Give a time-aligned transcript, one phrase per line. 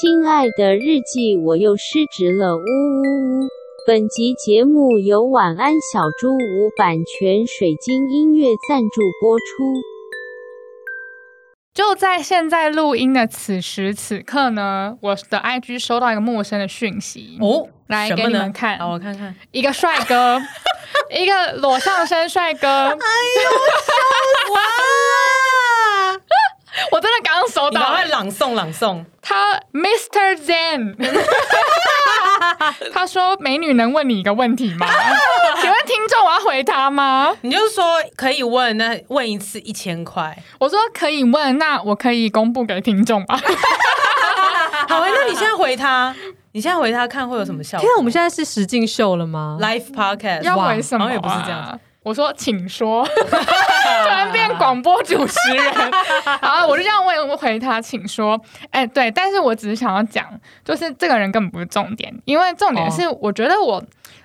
[0.00, 3.48] 亲爱的日记，我又失职了，呜呜呜！
[3.86, 9.44] 本集节目由晚安小猪无版权水晶音乐赞助播出。
[11.74, 20.40] 就在现在录音的此时此刻呢，我的 IG 收到一个陌生的讯息哦，来给你们看，好，我看看，一个帅哥，
[21.14, 22.98] 一个裸上身帅哥，哎呦，哇！
[24.52, 24.56] 我
[27.00, 29.04] 真的刚刚收到，赶快朗诵朗诵。
[29.20, 30.36] 他 Mr.
[30.36, 30.96] Zen，
[32.92, 34.86] 他说：“美女能问你一个问题吗？
[35.60, 37.84] 请问听众，我要回他吗？”你就说
[38.16, 40.36] 可以问，那问一次一千块。
[40.58, 43.38] 我说可以问，那我可以公布给听众吗？
[44.88, 46.14] 好，那你现在回他，
[46.52, 47.80] 你现在回他看会有什么效果？
[47.86, 51.12] 天啊，我们现在是实境秀了吗？Live podcast 要回什么、啊？
[51.12, 51.78] 也不是这样。
[52.02, 53.06] 我说，请说。
[54.04, 55.92] 突然变广播主持人，
[56.40, 58.40] 好，我就这样问，我回他，请说。
[58.70, 60.26] 哎、欸，对，但是我只是想要讲，
[60.64, 63.82] 就是这个人根本不是重点，因为重点是，我觉得我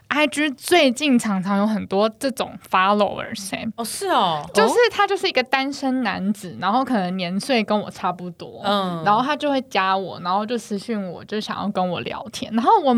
[0.09, 12.95] IG 最近常常有很多这种 followers，哦，是哦，就是他就是一个单身男子，然后可能年岁跟我差不多，嗯，然后他就会加我，然后就私信我，就想要跟我聊天，然后我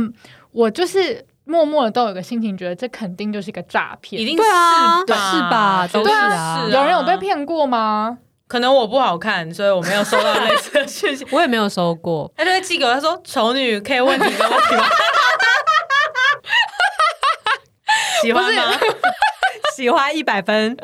[0.52, 1.26] 我就是。
[1.50, 5.04] 默默的都有个心情，觉得这肯定就是一个诈骗，一定是吧？
[5.08, 5.88] 对啊，是吧？
[5.92, 6.68] 都是啊。
[6.70, 8.20] 有人有被骗过吗？
[8.48, 11.26] 可能我不好看，所以我没有收到类似的讯息。
[11.32, 12.32] 我也没有收过。
[12.38, 14.86] 他就会寄给我，他说：“丑女可以问你一个问题吗？”
[18.22, 18.62] 喜欢吗？
[19.76, 20.78] 喜欢一百分。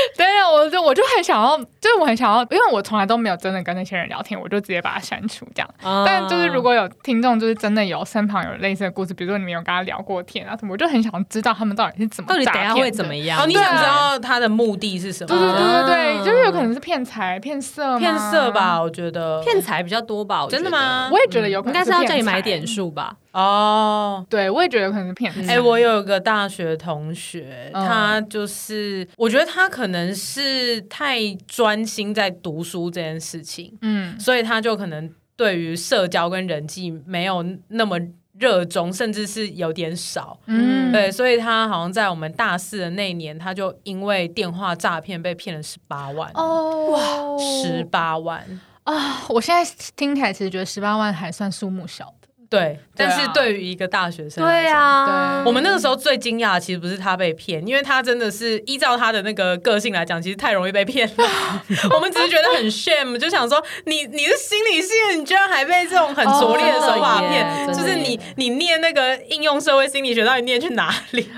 [0.16, 5.68] 对呀，我就我就很想要，就是我很想要，因为我从来都没有真的跟那些人聊天，我就直接把他删除这样。
[5.82, 13.40] Uh, 但就是如果有听众，就是真的有身旁有类似的故事，比如说你们有跟他聊过天啊什么，我就很想知道他们到底是怎么，到底等下会怎么样？
[13.42, 15.28] 哦，你想知道他的目的是什么？
[15.28, 18.80] 对对对对对，就是有可能是骗财骗色骗色吧？
[18.80, 20.46] 我觉得骗财比较多吧？
[20.48, 21.08] 真的吗？
[21.12, 23.14] 我也觉得有可能应该是要叫你买点数吧。
[23.38, 25.40] 哦，对，我也觉得可能是骗子。
[25.42, 37.96] 哎、欸，我有一个大学同学，嗯、他就是，我觉得他可能是太专心在读书这件事情，嗯，所以他就可能对于社交跟人际没有那么
[38.40, 48.44] 热衷，甚至是有点少，嗯，对，所以他好像在我们大四的那一年，他就因为电话诈骗被骗了十八万，哦，哇，十八万
[48.82, 49.22] 啊！
[49.28, 52.12] 我现在听起来其实觉得十八万还算数目小。
[52.50, 61.14] 对，但是对于一个大学生来讲，对啊，我们那个时候最惊讶的其实不是他被骗，因为他真的是依照他的那个个性来讲，其实太容易被骗了。
[61.94, 64.88] 我们只是觉得很 shame，就想说你你是心理系，
[65.18, 71.30] 你居然还被这种很拙劣的手法骗，就是你你念那个应用社会心理学到底念去哪里？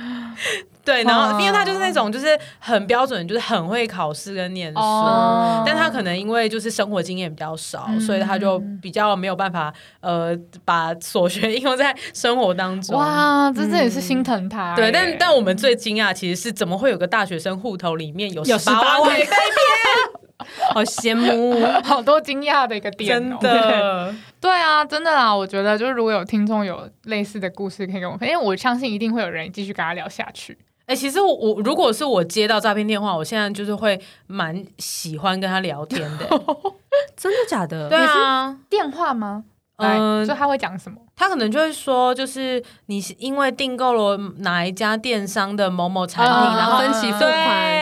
[0.90, 12.98] 对，然后因为他就是那种就是很标准，就是很会考试跟念书，哦、但他可能因为就是生活经验比较少，嗯、所以他就比较没有办法呃把所学应用在生活当中。
[12.98, 14.76] 哇，这这也是心疼他、嗯。
[14.76, 19.30] 对，但但我们最惊讶其实是怎么会有个大学生户头里面有十八万被骗？
[20.72, 24.14] 好羡慕， 好多惊讶的一个点、哦，真的。
[24.40, 30.58] 对啊，真的啊，我觉得就是如果有听众有类似的故事可以跟我分享，因为我相信一定会有人继续跟他聊下去。
[30.90, 36.26] 哎、欸，其实我我如果是我接到诈骗电话，我现在就是会蛮喜欢跟他聊天的。
[37.16, 37.88] 真的假的？
[37.88, 39.44] 对啊，电话吗？
[39.76, 41.00] 嗯，所以他会讲什么？
[41.20, 47.36] 他可能就会说，就是你是因为订购了哪一家电商的某某产品，哦、然后分期付款，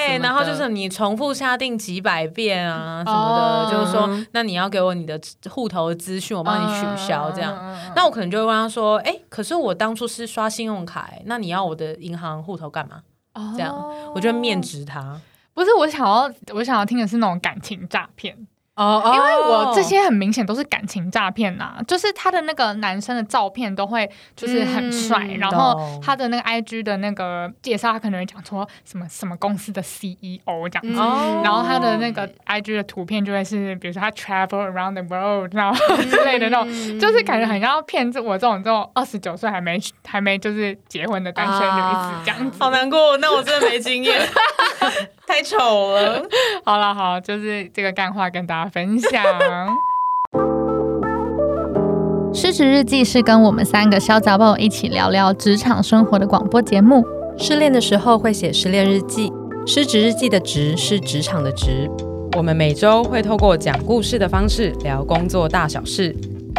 [0.08, 7.56] 对，然后就是你重复下订几百遍啊什么的，哦、就是说，那你要给我你的户头的资讯，我帮你取消这样。
[7.60, 13.02] 嗯、那我可能就会问他说，哎，可是我当初是刷信用卡，那你要我的银行户头干嘛？
[13.34, 13.72] 哦、这样，
[14.16, 15.20] 我就会面质他。
[15.54, 18.36] 不是，我想要，我想要听的是那种感情诈骗。
[18.78, 19.14] 哦，oh, oh.
[19.16, 39.76] 因为我这些很明显都是感情诈骗呐，就是他的那个男生的照片都会就是很帅，嗯、然后他的那个 IG 的那个介绍，他可能会讲说什么什么公司的 CEO 这样子，嗯、然后他的那个 IG 的图片就会是比如说他 travel around the world 然后之类的那种，嗯、就是感觉很像要骗这我这种这种二十九岁还没
[40.06, 44.20] 还没就是结婚的单身女子这样子，啊、好难过，那我真的没经验。
[45.28, 46.22] 太丑了。
[46.64, 49.22] 好了，好，就是这个干话跟大家分享。
[52.32, 57.04] 失职日记是跟我们三个小杂宝一起聊聊职场生活的广播节目。
[57.36, 59.32] 失恋的时候会写失恋日记，
[59.66, 61.90] 失职日记的职是职场的职。
[62.36, 66.14] 我们每周会透过讲故事的方式聊工作大小事，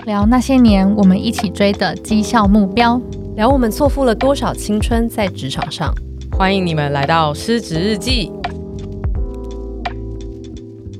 [0.05, 2.99] 聊那些年我们一起追的绩效目标，
[3.35, 5.93] 聊我们错付了多少青春在职场上。
[6.39, 8.31] 欢迎你们来到失职日记。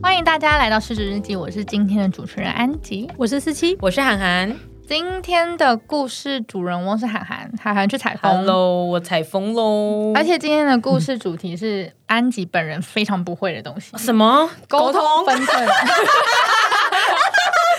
[0.03, 4.53] 欢迎大家来到失职日记，我是今天的主持人安吉，我是四七，我是涵涵。
[4.85, 10.11] 今天的故事主人翁是涵涵，涵涵去采风，Hello，我采风喽。
[10.13, 14.49] 而且今天的故事主题是安吉本人非常不会的东西，什么？
[14.67, 15.47] 沟通分寸。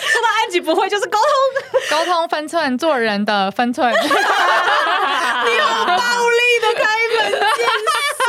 [0.00, 1.28] 说到安吉不会，就是沟通，
[1.98, 3.92] 沟通分寸，做人的分寸。
[5.42, 5.96] 你好暴力
[6.60, 6.84] 的开
[7.16, 7.40] 门见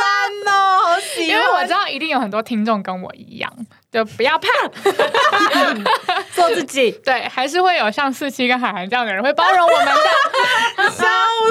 [0.48, 0.50] 哦，
[0.86, 1.28] 好喜欢。
[1.28, 3.50] 因为我知道一定有很多听众跟我一样。
[3.90, 4.48] 就不要怕，
[6.32, 6.90] 做自己。
[7.04, 11.06] 对，还是会有像四七跟海涵这样的人会包容我们的， 笑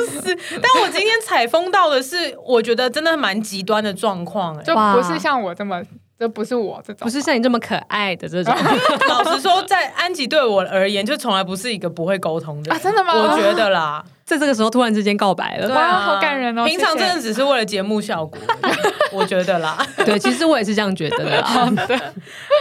[0.09, 0.35] 死！
[0.61, 5.81] 但我今天采风到的是，我觉得真的蛮极端的状况，哎，就不是像我这么。
[6.19, 8.55] 这不是我这种，不是像你这么可爱的这种。
[9.09, 12.77] 老实说，在安吉对我而言，就从来不是一个不会沟通的啊！
[12.77, 13.11] 真的吗？
[13.15, 16.63] 我觉得啦，在这个时候突然之间告白了，哇，好感人哦！
[16.63, 18.39] 平常真的只是为了节目效果，
[19.11, 19.77] 我觉得啦。
[20.05, 21.69] 对，其实我也是这样觉得的啦。
[21.85, 21.99] 对，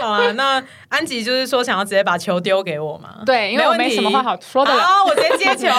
[0.01, 3.23] 好啊，那安吉就是说想要直接把球丢给我嘛？
[3.25, 4.71] 对，因为我没什么话好说的。
[4.73, 5.73] 好，我直接接球，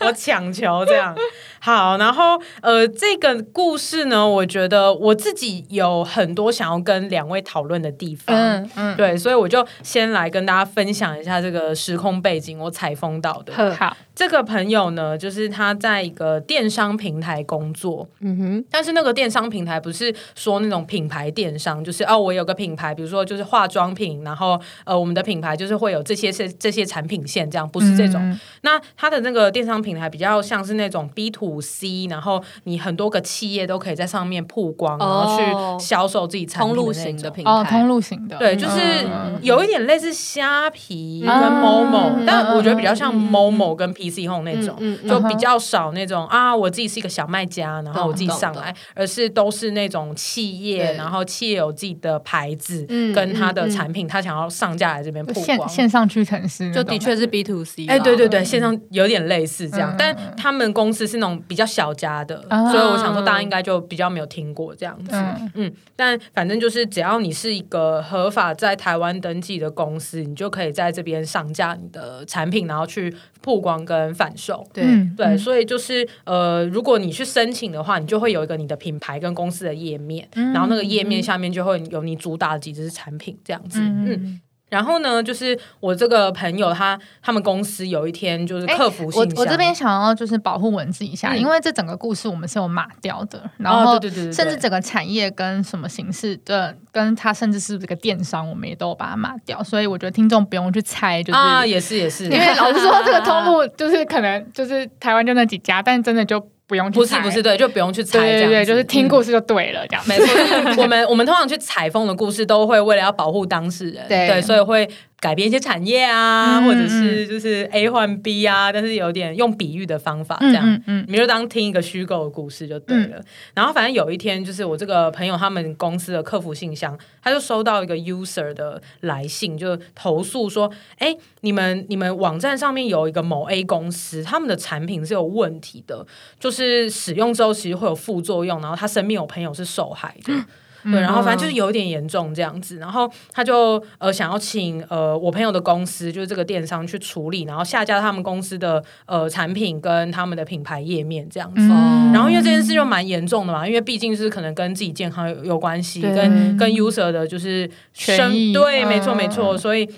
[0.00, 1.16] 我抢球这样。
[1.58, 13.74] 好，然后呃，这个故事呢，我觉得我自己有很多想要跟两位讨论的地方，嗯嗯，对，所以我就先来跟大家分享一下这个时空背景，我采风到的。
[13.74, 13.96] 好。
[14.14, 28.20] 这个朋友呢，就是他在一个电商平台工作，嗯哼，但是那个电商平台不是说那种品牌电商，就是哦，我有个品牌，比如说就是化妆品，然后呃，我们的品牌就是会有这些是这些产品线，这样不是这种。
[28.20, 36.84] 嗯、那它的那个电商平台比较像是那种 B to C，然后你很多个企业都可以在上面曝光，然后去销售自己产品的那种。
[36.84, 39.06] 通路型的平台，哦，通路型的，对，就是
[39.42, 44.08] 有一点类似虾皮跟 Momo，、嗯、但我觉得比较像 Momo 跟 P。
[44.08, 55.68] PC Home 那种、嗯嗯、就比较少那种啊，我自己是一个小卖家，然后我自己上来，而是都是那种企业，然后企业有自己的牌子跟他的产品，他想要上架来这边曝光。
[55.68, 62.40] 线上屈臣氏就的确是 B to C，哎，对对对，线上有点类似这样，但他们公司是那种比较小家的，
[62.72, 65.10] 所以我想说大家应该就比较没有听过这样子。
[65.54, 84.40] 嗯，但反正就是只要你是一个合法在台湾登记的公司，你就可以在这边上架你的产品，然后去曝光跟贩售，对、嗯、对，所以就是呃，如果你去申请的话，你就会有一个你的品牌跟公司的页面，嗯、然后那个页面下面就会有你主打的几支产品这样子，嗯。
[84.70, 106.46] 嗯然后呢，就是我这个朋友他他们公司有一天就是客服信箱，我我这边想要就是保护文字一下，嗯、因为这整个故事我们是有码掉的，然后、对对对，甚至整个产业跟什么形式的，跟他甚至是这个电商，我们也都有把它码掉，所以我觉得听众不用去猜，就是啊，也是也是，因为老实说，这个通路 就是可能就是台湾就那几家，但真的就。
[106.68, 110.82] 不用去猜，不是不是对，就不用去猜，对对对，就是听故事就对了，这样、嗯、没错。
[110.82, 114.88] 我们我们通常去采风的故事，都会为了要保护当事人，对，对，所以会。
[115.20, 123.16] 改变一些产业啊，嗯、或者是就是 A 换 B 啊，但是有点用比喻的方法这样，嗯，嗯，你就当听一个虚构的故事就对了。
[123.18, 123.24] 嗯、
[123.54, 136.06] 然后反正有一天，就是我这个朋友他们公司的客服信箱，他就收到一个 user 的来信，就投诉说，哎，你们你们网站上面有一个某 A 公司，他们的产品是有问题的，
[136.38, 140.32] 就是使用之后其实会有副作用，然后他身边有朋友是受害的。
[140.84, 151.60] 嗯对，然后反正就是有点严重这样子，然后他就呃想要请呃我朋友的公司，就是这个电商去处理，然后下架他们公司的呃产品跟他们的品牌页面这样子。
[151.60, 159.88] 嗯、然后因为这件事就蛮严重的嘛，因为毕竟是可能跟自己健康有有关系，跟跟 user 的就是生益对，没错没错，所以。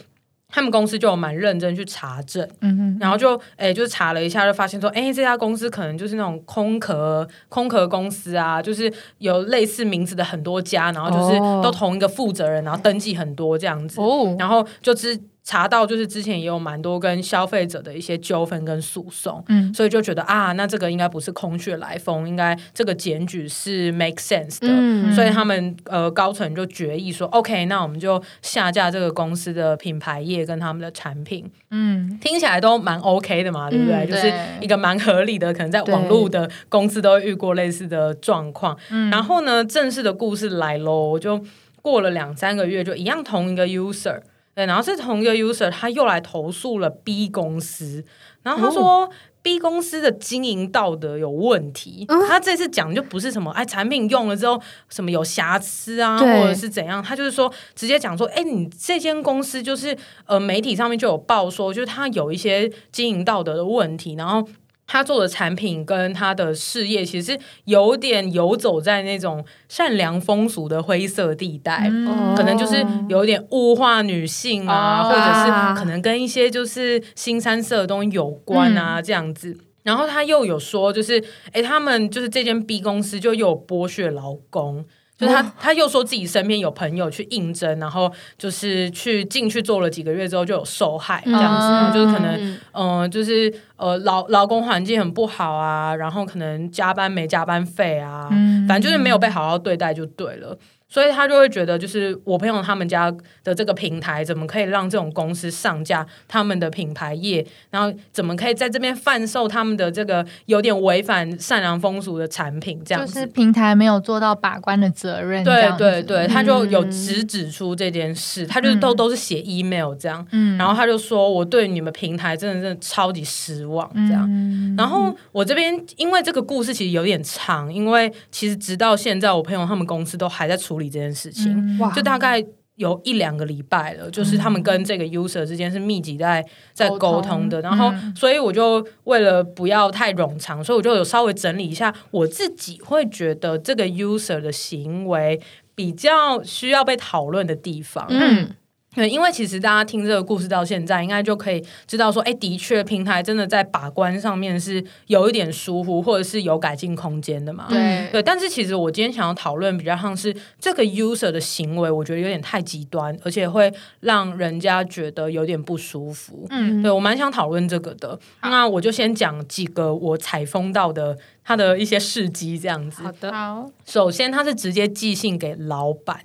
[0.50, 15.18] 他们公司就有蛮认真去查证，嗯哼，然后就诶、欸，就查了一下，就发现说，哎、欸，这家公司可能就是那种空壳空壳公司啊，就是有类似名字的很多家，然后就是都同一个负责人，然后登记很多这样子，哦，然后就知。
[15.50, 34.04] 查到就是之前也有蛮多跟消费者的一些纠纷跟诉讼，嗯，所以就觉得啊，那这个应该不是空穴来风，应该这个检举是 make sense 的，嗯，所以他们呃高层就决议说，OK，那我们就下架这个公司的品牌业跟他们的产品，嗯，听起来都蛮 OK 的嘛，对不对？
[34.04, 41.44] 嗯，就是一个蛮合理的，可能在网络的公司都会遇过类似的状况，嗯，然后呢，正式的故事来喽，就
[41.82, 44.20] 过了两三个月，就一样同一个 user。
[44.54, 48.04] 对，然后是同一个 user，他又来投诉了 B 公司，
[48.42, 49.08] 然后他说
[49.42, 52.04] B 公司的经营道德有问题。
[52.08, 64.46] 哦、他这次讲就不是什么哎，产品用了之后什么有瑕疵啊，或者是怎样，他就是说直接讲说，哎，你这间公司就是呃媒体上面就有报说，就是他有一些经营道德的问题，然后。
[64.92, 79.56] 他做的产品跟他的事业，其实有点游走在那种善良风俗的灰色地带，嗯、可能就是有点物化女性啊，哦、或者是可能跟一些就是新三色的东西有关啊，嗯、这样子。
[79.84, 84.84] 然后他又有说，就是哎，他们就是这间 B 公司就又有剥削劳工。
[85.20, 100.56] 就是他，他又说自己身边有朋友去应征，然后就是去进去做了几个月之后就有受害这样子，嗯、就是可能嗯、呃，就是呃劳劳工环境很不好啊，然后可能加班没加班费啊，嗯、反正就是没有被好好对待就对了。
[100.90, 103.10] 所以他就会觉得，就是我朋友他们家
[103.44, 112.82] 的这个平台，怎么可以让这种公司上架他们的品牌业，然后怎么可以在这边贩售他们的这个有点违反善良风俗的产品？
[112.84, 115.44] 这样子，就是平台没有做到把关的责任。
[115.44, 124.26] 对对对，他就有直指出这件事，嗯、他就都都是写 email 这样，嗯、然后他就说，我对你们平台真的真的超级失望这样。
[124.28, 130.90] 嗯、然后我这边因为这个故事其实有点长，因为其实直到现在，我朋友他们公司都还在处理。
[130.90, 132.44] 这件事情，嗯、就大概
[132.74, 145.40] 有一两个礼拜了，嗯、就是他们跟这个 user 之间是密集在在沟通的，通，然后，嗯、所以我就为了不要太冗长，所以我就有稍微整理一下，我自己会觉得这个 user 的行为
[145.76, 148.04] 比较需要被讨论的地方。
[148.08, 148.50] 嗯。
[148.94, 157.66] 对，因为其实大家听这个故事到现在，应该就可以知道说，哎，的确，平台真的在把关上面是有一点疏忽，或者是有改进空间的嘛。
[157.68, 166.46] 对对，但是其实我今天想要讨论比较像是这个 user 的行为，我觉得有点太极端，而且会让人家觉得有点不舒服。
[166.50, 168.18] 嗯，对，我蛮想讨论这个的。
[168.42, 173.04] 那我就先讲几个我采风到的他的一些事迹，这样子。
[173.04, 173.70] 好的，好。
[173.86, 176.22] 首先，他是直接寄信给老板。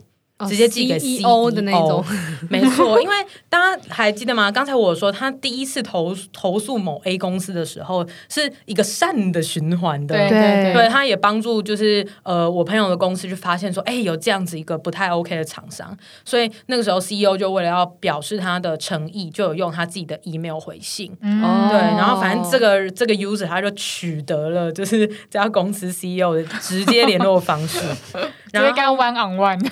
[0.47, 2.03] 直接寄给 CEO 的那种，
[2.49, 3.15] 没错，因为
[3.47, 4.51] 大家还记得吗？
[4.51, 10.73] 刚才我说他第一次投投诉某 A 公司的时候，是一个善的循环的，对对。
[10.73, 27.79] 对，他也帮助就是呃我朋友的公司就发现说，哎，有这样子一个不太 OK 的厂商，所以那个时候 CEO 就为了要表示他的诚意，就有用他自己的 email 回信，嗯、对，然后反正这个这个 user 他就取得了就是这家公司 CEO 的直接联络方式，
[28.61, 29.59] 然后刚 one on one。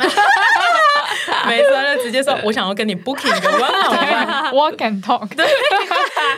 [1.46, 5.28] 没错，就直接说，我想要跟你 booking 个 one on one，walk and talk。
[5.36, 5.46] 对，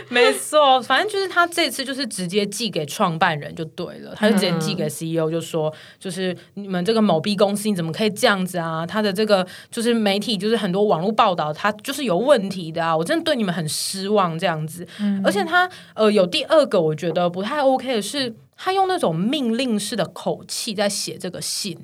[0.10, 8.86] 没错，反正就是他这次就是直接寄给创办人就对了，他就直接寄给 CEO 就说，就是你们这个某 B 公司你怎么可以这样子啊？
[8.86, 12.96] 他的这个就是媒体就是很多网络报道，他就是有问题的啊！
[12.96, 14.88] 我真的对你们很失望这样子。
[15.00, 18.34] 嗯、而且他呃有第二个我觉得不太 OK 的是。
[18.58, 21.78] 他用那种命令式的口气在写这个信，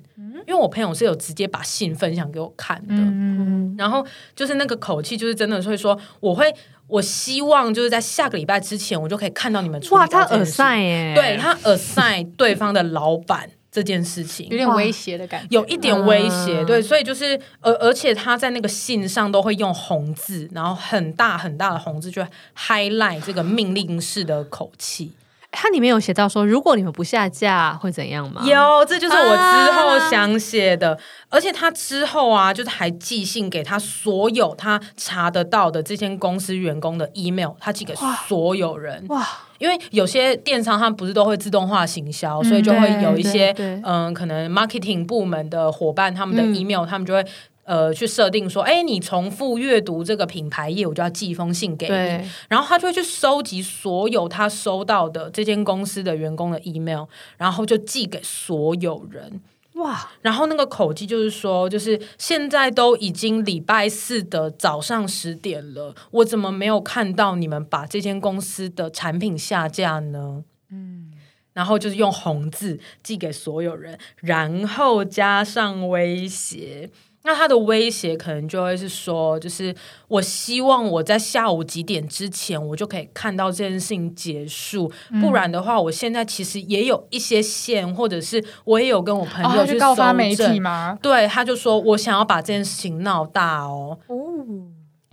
[0.47, 6.53] 因为我朋友是有直接把信分享给我看的，嗯、然后就是那个口气，就是真的会说，我会，
[6.87, 9.93] 我希望就是在下个礼拜之前，我就可以看到你们出。
[9.95, 22.25] 哇，他 assign 耶，对他 assign 对方的老板这件事情，有点威胁的感觉，有一点威胁，对，所以就是，而而且他在那个信上都会用红字，然后很大很大的红字，就
[22.57, 25.11] highlight 这个命令式的口气。
[25.51, 28.41] 它里面有写到说，如果你们不下架会怎样吗？
[28.45, 30.93] 有，这就是我之后想写的。
[30.93, 30.97] 啊、
[31.29, 37.93] 而且他之后啊，就是还寄信给他所有他查得到的这间公司员工的 email，他寄给
[38.27, 39.05] 所有人。
[39.09, 39.27] 哇！
[39.59, 43.53] 因为有些电商他们不是都会自动化行销，嗯、所以就会有一些
[43.83, 47.23] 嗯，可能 marketing 部门的伙伴他们的 email，、嗯、他们就会。
[47.71, 52.29] 呃，去设定说，哎，你重复阅读这个品牌页，我就要寄一封信给你。
[52.49, 57.05] 然后他就会去收集所有他收到的这间公司的员工的 email，
[57.37, 59.39] 然后就寄给所有人。
[59.75, 60.11] 哇！
[60.21, 70.43] 然后那个口气就是说，就是现在都已经礼拜四的早上十点了，我怎么没有看到你们把这间公司的产品下架呢？
[70.71, 71.13] 嗯，
[71.53, 76.89] 然后就是用红字寄给所有人，然后加上威胁。
[77.23, 79.75] 那他的威胁可能就会是说，就是
[80.07, 90.97] 我希望我在下午几点之前，我就可以看到这件事情结束，嗯、不然的话，我现在其实也有一些线，或者是我也有跟我朋友去、哦、告发媒体吗？
[91.01, 94.17] 对，他就说我想要把这件事情闹大哦，哦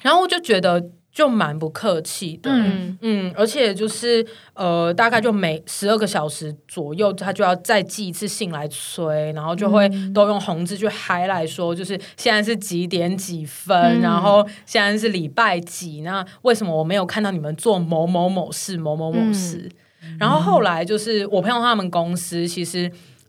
[0.02, 0.90] 然后我就觉得。
[1.18, 19.68] 就蛮不客气的，嗯嗯，而且就是呃，大概就每十二个小时左右，他就要再寄一次信来催，然后就会都用红字去 highlight 说，就是现在是几点几分，嗯、然后现在是礼拜几，那为什么我没有看到你们做某某某事、某某某事？
[20.04, 22.88] 嗯、然后后来就是我朋友他们公司其实。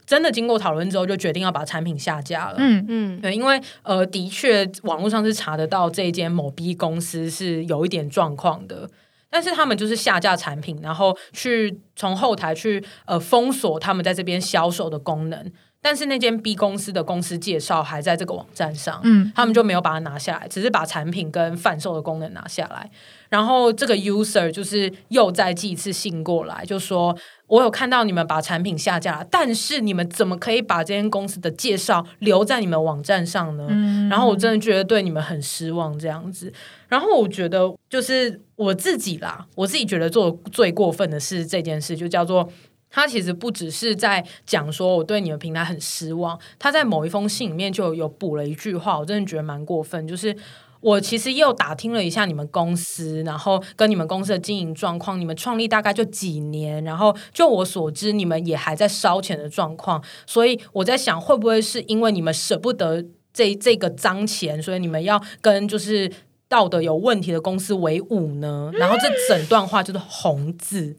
[0.10, 2.56] 真的经过讨论之后，就决定要把产品下架了。
[2.58, 8.90] 嗯嗯，对，因为呃，的确网络上是查得到这一间某 B 公司是有一点状况的。
[9.30, 15.52] 但是他们就是下架产品，然后去从后台去呃封锁他们在这边销售的功能。
[15.82, 22.90] 但是那间 B 公司的公司介绍还在这个网站上，嗯，他们就没有把它拿下来，只是把产品跟贩售的功能拿下来。
[23.30, 27.16] 然后这个 user 就是又再寄一次信过来，就说
[27.50, 33.68] 我有看到你们把产品下架了，但是你们怎么可以把这间公司的介绍留在你们网站上呢？
[33.70, 36.54] 嗯，然后我真的觉得对你们很失望这样子。
[36.88, 42.50] 然后我觉得就是我自己啦，我自己觉得做最过分的是这件事，就叫做。
[42.92, 50.08] 他其实不只是在讲说我对你们平台很失望，他在某一封信里面就有补了一句话，我真的觉得蛮过分。
[50.08, 50.36] 就是
[50.82, 60.02] 我其实又打听了一下你们公司，然后跟你们公司的经营状况，你们创立大概就几年，然后就我所知，你们也还在烧钱的状况。
[60.26, 66.12] 所以我在想，会不会是因为你们舍不得这这个脏钱，所以你们要跟就是
[66.48, 68.72] 道德有问题的公司为伍呢？
[68.76, 70.96] 然后这整段话就是红字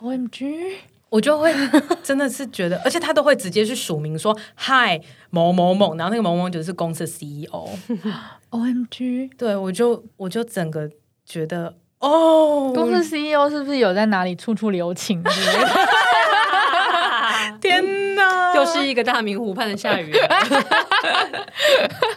[0.00, 0.76] ，OMG。
[1.12, 1.54] 我就会
[2.02, 8.00] 真的是觉得，而且他都会直接去署名说嗨某某某，然后那个某某就是公司的 CEO，OMG，
[9.36, 10.88] 对我就我就整个
[11.26, 15.22] 觉得哦，公司 CEO 是不是有在哪里处处留情？
[17.60, 20.12] 天哪，又是一个大明湖畔的下雨，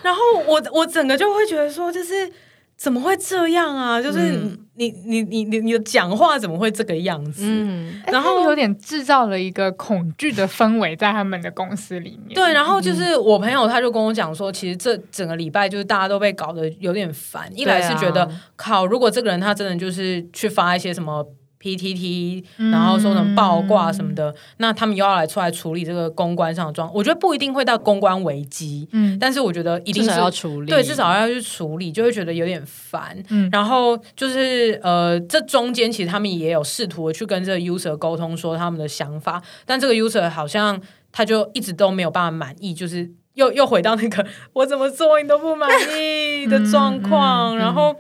[0.02, 2.32] 然后我我整个就会觉得说，就是。
[2.78, 4.02] 怎么会这样啊？
[4.02, 4.32] 就是
[4.76, 7.42] 你、嗯、你你你你的讲话怎么会这个样子？
[7.44, 12.36] 嗯，然后有点制造了一个恐惧的氛围在他们的公司里面。
[12.36, 17.50] 对，然后就是我朋友他就跟我讲说，其实这整个礼拜就是大家都被搞得有点烦。
[17.56, 21.26] 一来是觉得、啊、靠，如果这个人他真的就是去发一些什么。
[21.66, 40.80] PTT，然后说什么爆挂什么的，嗯，那他们又要来出来处理这个公关上的状况，我觉得不一定会到公关危机，嗯，但是我觉得一定是要处理，对，至少要去处理，就会觉得有点烦，嗯，然后就是呃，这中间其实他们也有试图去跟这个 user 沟通，说他们的想法，但这个 user 好像
[41.12, 45.68] 他就一直都没有办法满意，就是又又回到那个 我怎么做你都不满
[45.98, 47.96] 意的状况，然后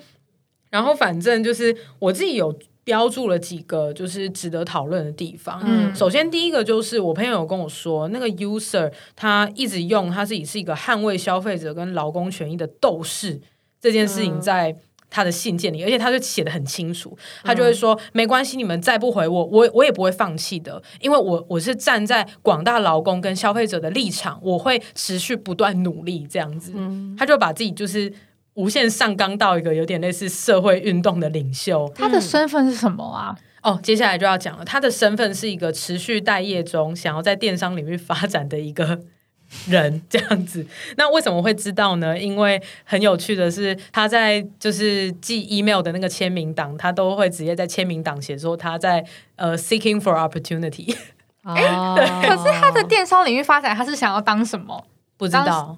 [0.69, 2.55] 然后反正就是我自己有。
[2.85, 5.59] 标注了几个就是值得讨论的地方。
[5.65, 13.41] 嗯，首先第一个就是我朋友有跟我说，那个 user 他一直用他自己是一个捍卫消费者跟劳工权益的斗士
[13.81, 14.77] 这件事情，在
[15.09, 26.71] 他的信件里，而且他就写的很清楚，他就会说没关系，你们再不回我，我我也不会放弃的，因为我我是站在广大劳工跟消费者的立场，我会持续不断努力这样子。
[27.17, 28.13] 他就把自己就是。
[28.55, 33.35] 无限上纲到一个有点类似社会运动的领袖，他的身份是什么啊？
[33.61, 38.99] 哦，接下来就要讲了，他的身份是一个持续待业中，想要在电商领域发展的一个
[39.67, 40.65] 人，这样子。
[40.97, 42.17] 那为什么会知道呢？
[42.17, 49.03] 因为很有趣的是，他在就是寄 email 的那个签名档，他都会直接在签名档写说他在
[49.35, 50.95] 呃 seeking for opportunity。
[51.43, 54.85] 哦，可是他的电商领域发展，他是想要当什么？
[55.17, 55.77] 不知道，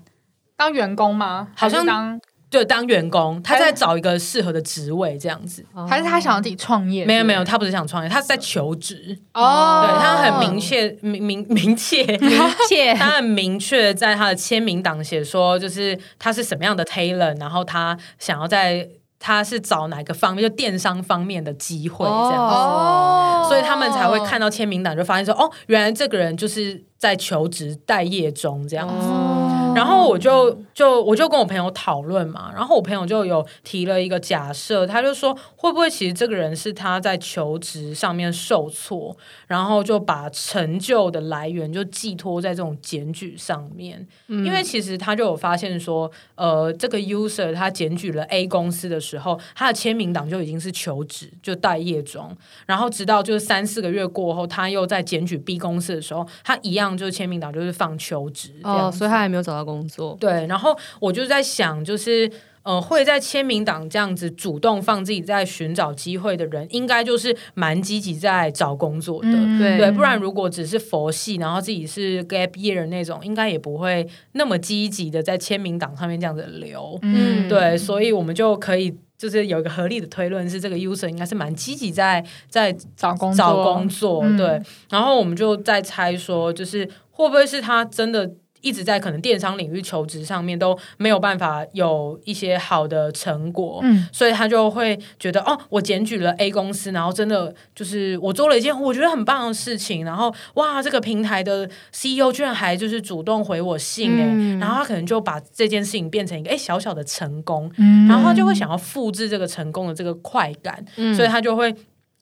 [0.56, 1.48] 当员工吗？
[1.56, 2.20] 好像当。
[2.50, 7.06] 就当员工，他在找一个适合的职位，这样子，还是他想要自己创业？
[7.06, 9.18] 没有没有，他不是想创业，他是在求职。
[9.34, 12.32] 哦，对，他很明确，明明明确，明
[12.70, 18.88] 确， 他很明确，在他的签名档写说，就是他是什么样的 talent，然后他想要在。
[19.20, 29.08] 他是找哪个方面，就电商方面的机会这样子，哦，所以他们才会看到签名档，就发现说，哦，原来这个人就是在求职待业中这样子。
[29.08, 29.37] 哦
[29.78, 52.36] 然后我就就我就跟我朋友讨论嘛，然后我朋友就有提了一个假设，他就说会不会其实这个人是他在求职上面受挫，然后就把成就的来源就寄托在这种检举上面，嗯，因为其实他就有发现说，呃，这个 user 他检举了 A 公司的时候，他的签名档就已经是求职就待业中，
[52.66, 60.18] 然后直到就是三四个月过后，他又在检举 B 公司的时候，他一样就是签名档就是放求职，哦，所以他还没有找到工作。
[60.20, 62.32] 对，然后我就在想，就是
[62.64, 77.00] 呃，会在签名档这样子主动放自己在寻找机会的人，应该就是蛮积极在找工作的，嗯、对，对，不然如果只是佛系，然后自己是 gap year 那种，应该也不会那么积极的在签名档上面这样子留。
[77.04, 88.30] 嗯，对，所以我们就可以就是有一个合理的推论，是这个 user 应该是蛮积极在在找工找工作，嗯、对，然后我们就在猜说，就是会不会是他真的。
[88.62, 111.76] 一直在可能电商领域求职上面都没有办法有一些好的成果，嗯，所以他就会觉得哦，我检举了 A 公司，然后真的就是我做了一件我觉得很棒的事情，然后哇，这个平台的 CEO 居然还就是主动回我信哎，嗯，然后他可能就把这件事情变成一个哎小小的成功，嗯，然后他就会想要复制这个成功的这个快感，嗯，所以他就会。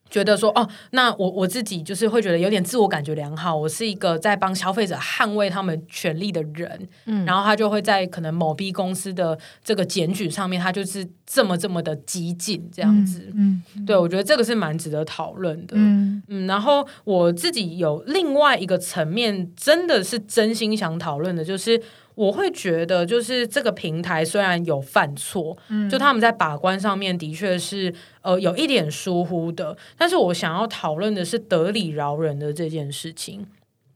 [0.09, 13.85] 觉得说哦，那我我自己就是会觉得有点自我感觉良好，我是一个在帮消费者捍卫他们权利的人，嗯，然后他就会在可能某 B 公司的这个检举上面，他就是这么这么的激进这样子，嗯，嗯。
[13.85, 16.21] 对，我觉得这个是蛮值得讨论的，嗯。
[16.27, 21.81] 嗯，然后我自己有另外一个层面，真的是真心想讨论的，就是。
[22.15, 33.45] 我会觉得，就是这个平台虽然有犯错，嗯，就他们在把关上面的确是呃有一点疏忽的，但是我想要讨论的是得理饶人的这件事情。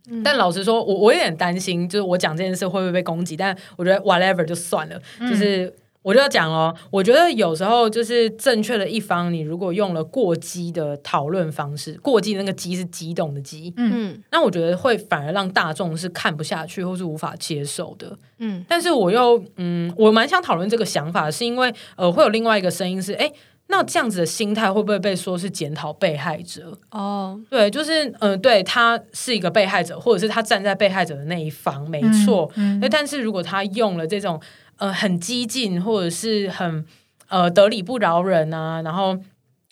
[0.10, 3.36] 嗯，但老实说，我我有点担心，就是我讲这件事会不会被攻击？
[3.36, 5.74] 但我觉得 whatever 就算了，就是。
[6.02, 18.64] 我就要讲哦，我觉得有时候就是正确的一方，你如果用了过激的讨论方式，过激的那个激是激动的激，嗯，那我觉得会反而让大众是看不下去或是无法接受的，嗯。
[18.68, 23.30] 但是我又嗯，我蛮想讨论这个想法，是因为呃，会有另外一个声音是，哎，
[23.68, 26.78] 那这样子的心态会不会被说是检讨被害者？
[26.92, 32.88] 哦，对，就是嗯、呃，对他是一个被害者，或者是他站在被害者的那一方，没错，嗯，嗯。
[32.90, 34.40] 但是如果他用了这种。
[34.80, 36.84] 呃，很激进，或者是很
[37.28, 39.18] 呃得理不饶人啊，然后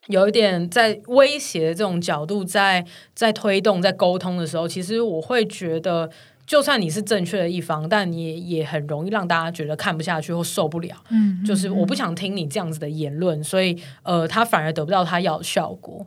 [0.08, 6.10] 有一点在威胁的这种角度在，在在推动、在沟通的时候，其实我会觉得，
[6.46, 10.96] 就算你是正确的一方，但你也也很容易让大家觉得看不下去或受不了。
[11.10, 16.06] 嗯，就是我不想听你这样子的言论，所以呃，他反而得不到他要的效果。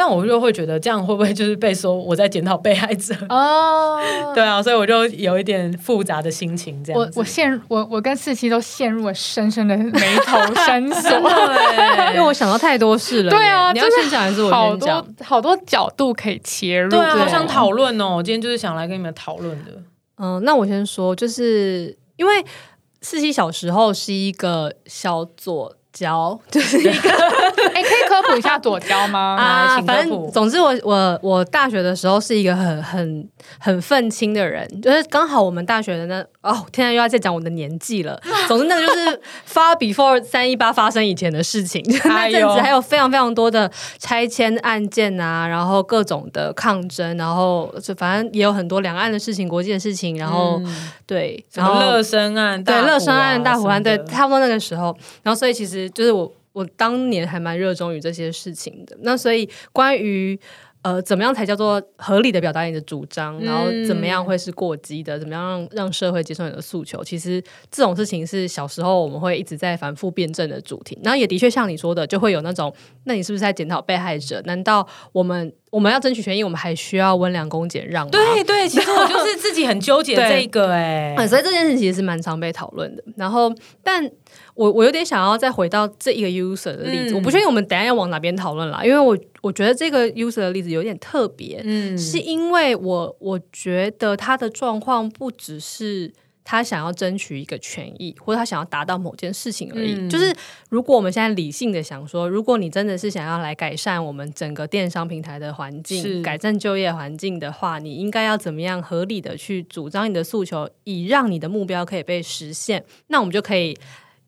[0.00, 6.84] 但我就会觉得这样会不会就是被说我在检讨被害者哦？Oh, 对啊，所以我就有一点复杂的心情。
[6.84, 11.10] 这样我我陷我我跟四七都陷入了深深的眉头 深锁，
[12.14, 13.30] 因为我想到太多事了。
[13.32, 14.96] 对啊，你要先讲还是我先讲？
[14.96, 18.14] 好多好多角度可以切入，对啊，好想讨论哦。
[18.18, 19.72] 我今天就是想来跟你们讨论的。
[20.18, 22.32] 嗯，那我先说，就是因为
[23.02, 25.74] 四七小时候是一个小左。
[25.90, 27.10] 交就是一个，
[27.74, 29.36] 哎，可以科普一下左交吗？
[29.40, 33.28] 啊，反正总之我我我大学的时候是一个很很
[33.58, 38.20] 很愤青的人，就是刚好我们大学的那哦，天啊，又要再讲我的年纪了。
[38.46, 55.88] 总之那个就是发 before 三一八发生以前的事情，那阵子还有非常非常多的拆迁案件啊，然后各种的抗争，然后就反正也有很多两岸的事情、国际的事情，然后、嗯、对，然后乐生案、对乐生案、大湖案，对，差不多那个时候，然后所以其实。
[55.94, 58.96] 就是我，我当年还蛮热衷于这些事情的。
[59.02, 60.38] 那所以，关于
[60.82, 67.02] 呃，怎么样才叫做合理的表达你的主张，然后怎么样会是过激的，怎么样让让社会接受你的诉求？
[67.02, 70.98] 其实这种事情是小时候我们会一直在反复辩证的主题。
[71.02, 72.72] 然后也的确像你说的，就会有那种，
[73.04, 74.40] 那你是不是在检讨被害者？
[74.46, 78.10] 难道我们我们要争取权益，我们还需要温良恭俭让吗？
[78.12, 83.02] 对对，其实我就是自己很纠结 这个哎、欸，所以这件事情其实是蛮常被讨论的。
[83.16, 84.08] 然后，但。
[84.58, 99.94] 我我有点想要再回到这一个 user 的例子，嗯、我不确定我们等下要往哪边讨论啦，因为我我觉得这个 user 的例子有点特别，嗯，是因为我我觉得他的状况不只是他想要争取一个权益，或者他想要达到某件事情而已。
[99.94, 100.34] 嗯、就是
[100.70, 112.84] 如果我们现在理性的想说，如果你真的是想要来改善我们整个电商平台的环境，改善就业环境的话，你应该要怎么样合理的去主张你的诉求，以让你的目标可以被实现？
[113.06, 113.78] 那我们就可以。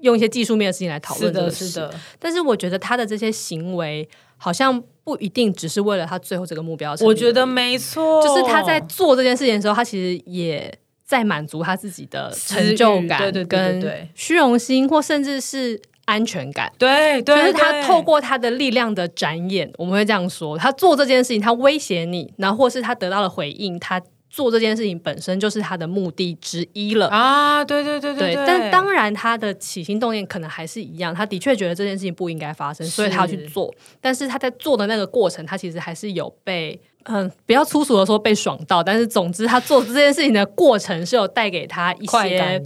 [0.03, 2.01] 用一些技术面的事情来讨论这个事，是的，是的。
[2.19, 6.95] 但是我觉得他的这些行为好像不一定只是为了他最后这个目标。
[7.01, 10.73] 我觉得没错，就是他在做这件事情的时候，他其实也
[11.05, 16.73] 在满足他自己的成就感，对对对对，虚荣心或甚至是安全感。
[16.79, 24.01] 对对，就是他透过他的力量的展演，我们会这样说，他做这件事情，他威胁你，然后或是他得到了回应，他。
[24.31, 27.65] 做这件事情本身就是他的目的之一了啊！
[27.65, 33.75] 对对对对，对，但当然他的起心动念可能还是一样，他的确觉得这件事情不应该发生，所以他要去做。
[34.01, 38.83] 但是他在做的那个过程，他其实还是有被嗯，比较粗俗的说被爽到。
[38.83, 42.63] 但是总之，他做这件事情的过程是有带给他一些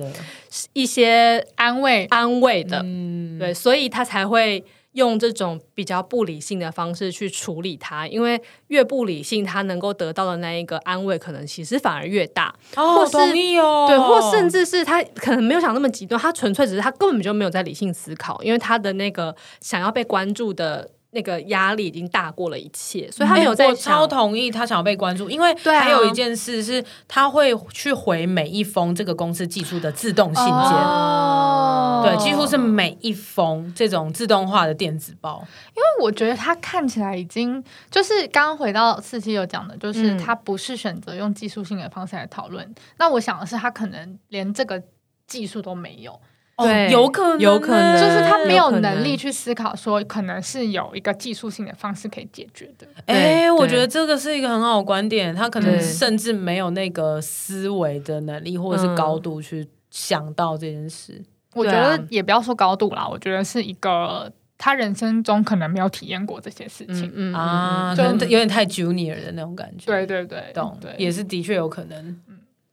[0.74, 4.62] 一些安慰安慰的，嗯，对，所以他才会。
[4.94, 12.54] 用这种比较不理性的方式去处理它，因为越不理性，他能够得到的那一个安慰，可能其实反而越大。
[12.76, 13.86] 哦，或是同意哦。
[13.88, 35.46] 对，或甚至是他可能没有想那么极端，他纯粹只是他根本就没有在理性思考，因为他的那个想要被关注的那个压力已经大过了一切，所以他没有在、欸、我超同意他想要被关注，因为还有一件事是，他会去回每一封这个公司寄出的自动信件，哦、对，几乎是每一封这种自动化的电子报。
[35.68, 42.66] 因为我觉得他看起来已经就是刚刚回到四七有讲的，就是他不是选择用技术性的方式来讨论。
[42.66, 44.82] 嗯、那我想的是，他可能连这个
[45.26, 46.20] 技术都没有。
[46.56, 52.86] 对，有可能，有可能，就是他没有能力去思考，说可能是有一个技术性的方式可以解决的。
[53.06, 55.34] 哎，我觉得这个是一个很好的观点。
[55.34, 61.20] 他可能甚至没有那个思维的能力，或者是高度去想到这件事。
[61.54, 69.86] 我觉得也不要说高度啦，我觉得是一个他人生中可能没有体验过这些事情，嗯啊，可能有点太 junior 的那种感觉。
[69.86, 72.20] 对对对，懂，也是的确有可能。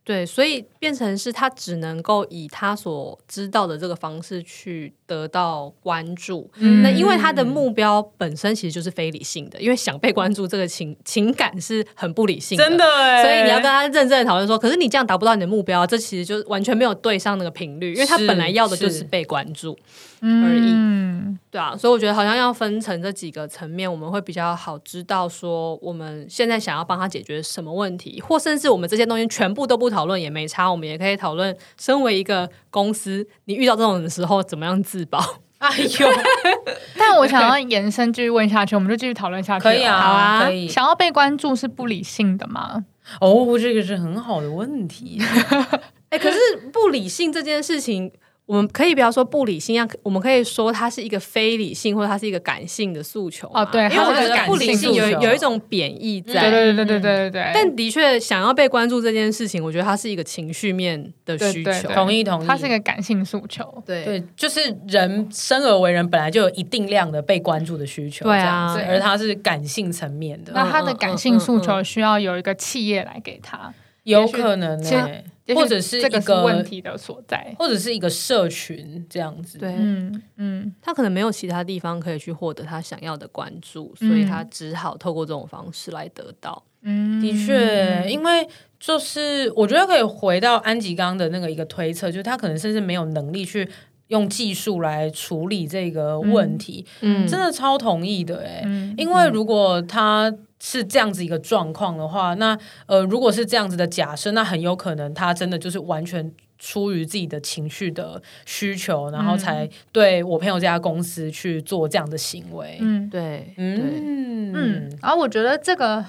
[0.04, 6.50] 对，所以变成是他只能够以他所知道的这个方式去得到关注。
[6.56, 12.86] 嗯、那因为他的目标本身其实就是非理性的，因为想被关注这个情情感是很不理性的，真的。
[13.22, 19.78] 所以你要跟他认真的讨论说，可是你这样达不到你的目标，这其实就完全没有对上那个频率，因为他本来要的就是被关注。
[20.24, 35.20] 而已，嗯，对啊，所以我觉得好像要分成这几个层面，我们会比较好知道说我们现在想要帮他解决什么问题，或甚至我们这些东西全部都不讨论也没差，我们也可以讨论，身为一个公司，你遇到这种的时候怎么样自保？
[35.62, 36.10] 哎呦，
[36.98, 39.64] 但我想要延伸继续问下去，我们就继续讨论下去。
[39.64, 40.68] 可以啊，好啊，可以。
[40.68, 42.84] 想要被关注是不理性的吗？
[43.20, 45.22] 哦，这个是很好的问题。
[46.10, 46.40] 哎、欸，可是
[46.74, 48.12] 不理性这件事情。
[48.48, 57.52] 我们可以不要说不理性，要我们可以说它是一个非理性，或者它是一个感性的诉求哦，对，因为我觉得不理性有有一种贬义在，对对对对对对对。
[57.54, 63.64] 但的确，想要被关注这件事情，我觉得它是一个情绪面的需求，同意同意，它是一个感性诉求。
[63.86, 64.04] 对。
[64.04, 70.52] 对，就是人生而为人，本来就有一定量的被关注的需求，对啊，而它是感性层面的。
[70.54, 73.74] 那他的感性诉求需要有一个企业来给他，
[74.04, 75.08] 有可能呢。
[75.54, 79.58] 或者是一个问题的所在，或者是一个社群这样子。
[79.58, 86.64] 对，嗯嗯，他可能没有其他地方可以去获得他想要的关注，所以他只好透过这种方式来得到。
[86.84, 88.48] 嗯，的确，因为
[88.80, 93.70] 就是我觉得可以回到安吉刚的那个一个推测，就是他可能甚至没有能力去
[94.12, 96.86] 用技术来处理这个问题。
[97.02, 98.64] 嗯，真的超同意的哎，
[98.96, 100.34] 因为如果他。
[100.64, 112.78] 是这样子一个状况的话，那呃，如果是这样子的假设，那很有可能他真的就是完全出于自己的情绪的需求，然后才对我朋友这家公司去做这样的行为。
[112.80, 114.98] 嗯，对，嗯嗯。
[115.02, 116.06] 然后我觉得这个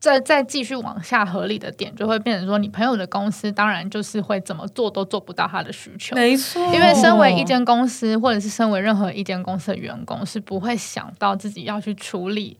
[0.00, 6.14] 再再继续往下合理的点，就会变成说，你朋友的公司当然就是会怎么做都做不到他的需求。
[6.14, 12.56] 没错，因为身为一间公司，或者是身为任何一间公司的员工，是不会想到自己要去处理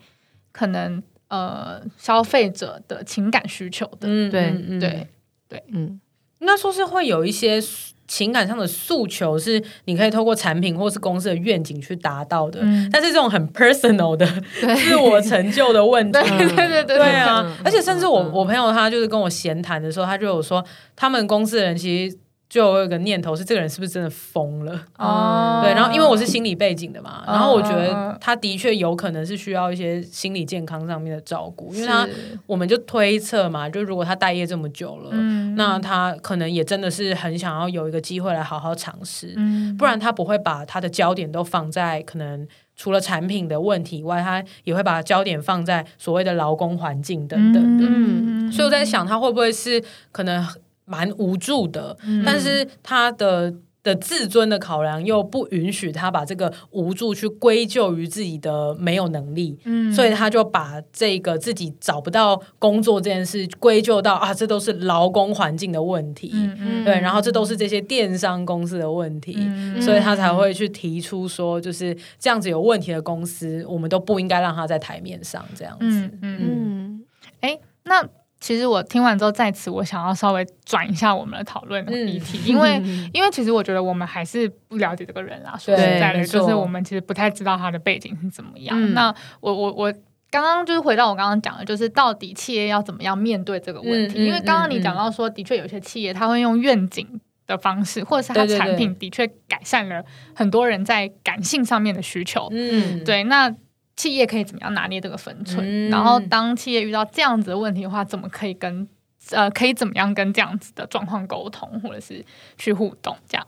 [0.52, 1.02] 可能。
[1.30, 5.06] 呃，消费者的情感需求的，嗯，对，对，
[5.46, 6.00] 对，嗯，
[6.38, 7.60] 应该说是会有一些
[8.08, 14.26] 情感上的诉求，是你可以透过产品或是公司的愿景去达到的，嗯，但是这种很 personal 的
[14.82, 17.06] 自我成就的问题，对对对对对。
[17.10, 20.64] 啊，而且甚至我我朋友他就是跟我闲谈的时候，他就有说，
[20.96, 22.18] 他们公司的人其实。
[22.48, 24.72] 就有一个念头是，这个人是不是真的疯了？
[24.96, 32.08] 哦，对，然后因为我是心理背景的嘛，然后我觉得他的确有可能是需要一些心理健康上面的照顾，因为他
[32.46, 35.10] 我们就推测嘛，就如果他待业这么久了，
[35.56, 39.36] 那他可能也真的是很想要有一个机会来好好尝试，
[39.76, 47.84] 不然他不会把他的焦点都放在可能除了产品的问题以外，他也会把焦点放在所谓的劳工环境等等的。
[47.86, 50.46] 嗯，所以我在想，他会不会是可能。
[50.88, 77.04] 蛮无助的，嗯、但是他的的自尊的考量又不允许他把这个无助去归咎于自己的没有能力，嗯，所以他就把这个自己找不到工作这件事归咎到啊，这都是劳工环境的问题，嗯嗯，对，然后这都是这些电商公司的问题，嗯、所以他才会去提出说，就是这样子有问题的公司，我们都不应该让他在台面上这样子，嗯嗯，
[77.40, 77.54] 哎、嗯。
[77.54, 78.08] 欸，那。
[78.40, 82.76] 其实我听完之后，在此我想要稍微转一下我们的讨论的议题，嗯、因为
[83.12, 88.76] 因为其实我觉得我们还是不了解这个人啦，说实在的，就是我们其实不太知道他的背景是怎么样。
[88.80, 89.92] 嗯、那我我我
[90.30, 94.20] 刚刚就是回到我刚刚讲的，就是到底企业要怎么样面对这个问题？
[94.20, 102.48] 嗯、因为刚刚你讲到说，的确有些企业他会用愿景的方式，或者是他产品的确改善了很多人在感性上面的需求。
[102.52, 103.52] 嗯，对，那。
[103.98, 105.66] 企业可以怎么样拿捏这个分寸？
[105.66, 108.88] 嗯、然后当企业遇到这样子的问题的话，怎么可以跟
[109.32, 112.24] 呃，可以怎么样跟这样子的状况沟通，或者是
[112.56, 113.16] 去互动？
[113.28, 113.46] 这样，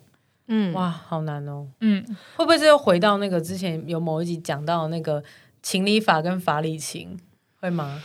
[0.49, 1.69] 嗯，哇，好难哦。
[1.81, 5.23] 嗯，会不会是又回到那个之前有某一集讲到那个
[5.63, 7.17] 情理法跟法理情，
[7.61, 8.03] 会吗？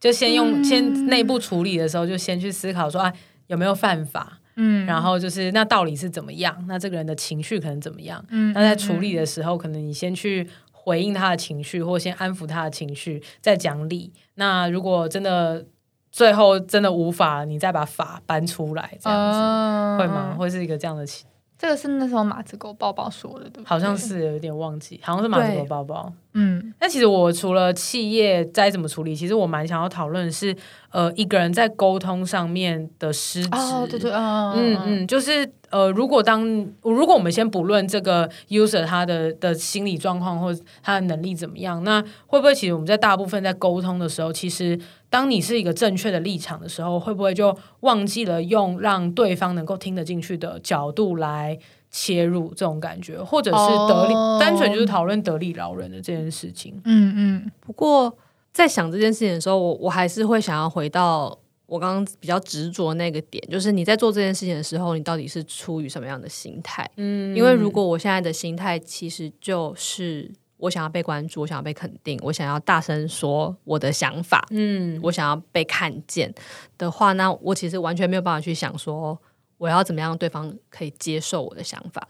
[0.00, 3.14] 就先用、嗯、先内部处理的时候，就先去思考说，哎，
[3.46, 4.38] 有没有犯法？
[4.56, 6.64] 嗯，然后就是那到底是怎么样？
[6.66, 8.22] 那这个人的情绪可能怎么样？
[8.28, 10.46] 嗯，那在处理的时候，可能你先去
[10.82, 14.12] 回应他的情绪，或先安抚他的情绪，再讲理。
[14.36, 15.66] 那如果真的
[16.10, 20.34] 最后真的无法，你再把法搬出来，这样子、嗯、会吗？
[20.38, 21.26] 会是一个这样的情？
[21.58, 23.64] 这个是那时候马子狗抱抱说的，对不对？
[23.66, 26.10] 好像是有点忘记，好像是马子狗抱抱。
[26.32, 30.56] 嗯，那其实我除了企业再怎么处理，其实我蛮想要讨论的是，
[30.90, 33.48] 呃，一个人在沟通上面的失职。
[33.52, 36.44] 哦，对对，嗯嗯嗯，就是呃，如果当
[36.82, 51.56] 如果我们先不论这个 user 他的的心理状况或他的能力怎么样，那会不会其实我们在大部分在沟通的时候，其实当你是一个正确的立场的时候，会不会就忘记了用让对方能够听得进去的角度来
[51.90, 54.40] 切入这种感觉，或者是得力，oh.
[54.40, 56.80] 单纯就是讨论得理饶人的这件事情。
[56.84, 57.50] 嗯嗯。
[57.60, 58.16] 不过
[58.52, 66.88] 在想这件事情的时候，我我还是会想要回到我刚刚比较执着那个点，就是你在做这件事情的时候，你到底是出于什么样的心态？
[66.96, 67.36] 嗯。
[67.36, 76.34] 因为如果我现在的心态其实就是我想要被关注，我想要被肯定，我想要大声说我的想法，嗯，我想要被看见
[76.76, 79.18] 的话，那我其实完全没有办法去想说。
[79.60, 82.08] 我要怎么样让对方可以接受我的想法？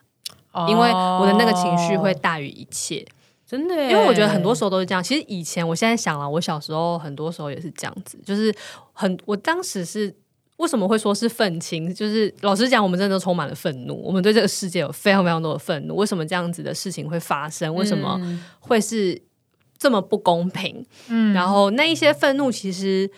[0.53, 3.05] 哦、因为我的那个情绪会大于一切，
[3.50, 3.74] 真的。
[3.74, 5.02] 因为我觉得很多时候都是这样。
[5.02, 8.54] 其实以前，我现在想了，我小时候很多时候也是这样子，就是
[8.92, 10.14] 很，我当时是
[10.58, 11.92] 为什么会说是愤青？
[11.92, 15.96] 就是老实讲，我们真的充满了愤怒，我们对这个世界有非常非常多的愤怒。
[15.96, 17.74] 为什么这样子的事情会发生？
[17.74, 18.20] 为什么
[18.60, 19.20] 会是
[19.76, 20.86] 这么不公平？
[21.08, 23.10] 嗯，然后那一些愤怒其实。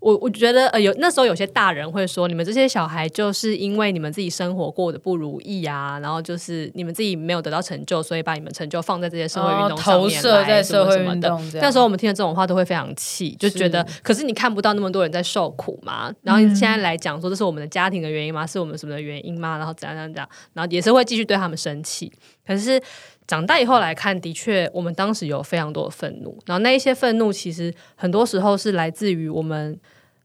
[0.00, 11.50] 我我觉得呃有那时候有些大人会说，你们这些小孩就是因为你们自己生活过得不如意啊，然后就是你们自己没有得到成就，所以把你们成就放在这些社会运动上面，投射在社会运动。
[11.54, 16.12] 那时候我们听了这种话都会非常气，就觉得可是你看不到那么多人在受苦嘛？
[16.22, 18.46] 然后你现在来讲说这是我们的家庭的原因吗？
[18.46, 19.58] 是我们什么的原因吗？
[19.58, 22.12] 然后怎样怎样怎样，然后也是会继续对他们生气。
[22.46, 22.80] 可是
[23.28, 29.78] 长大以后来看，的确我们当时有非常多的愤怒，然后那一些愤怒其实很多时候是来自于我们。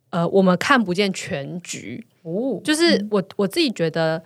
[0.10, 2.06] 呃，我们看不见全局。
[2.22, 4.24] 哦，就是我我自己觉得，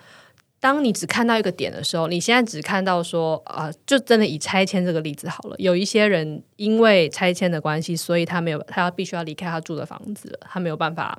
[0.60, 5.56] 当你只看到一个点的时候，你现在只看到说啊、呃，就真的以拆迁这个例子好了。
[5.58, 11.18] 有一些人因为拆迁的关系，所以他没有，他要必须要离开他住的房子了，他没有办法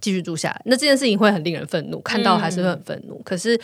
[0.00, 0.62] 继续住下来。
[0.66, 3.16] 那这件事情会很令人愤怒，看到还是会很愤怒。
[3.16, 3.60] 嗯、可是